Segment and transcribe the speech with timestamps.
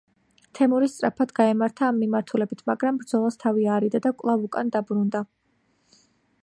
[0.59, 5.25] თემური სწრაფად გაემართა ამ მიმართულებით, მაგრამ ბრძოლას თავი აარიდა და კვლავ უკან დაბრუნდა.